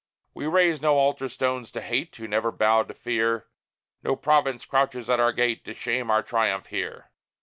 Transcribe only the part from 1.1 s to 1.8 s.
stones to